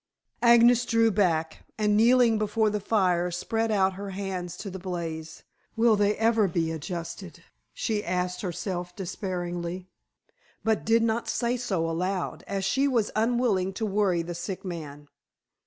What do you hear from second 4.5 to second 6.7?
to the blaze. "Will they ever